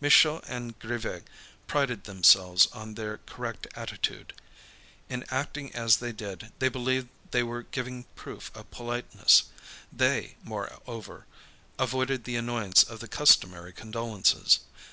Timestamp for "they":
5.96-6.12, 6.60-6.68, 7.32-7.42, 9.92-10.36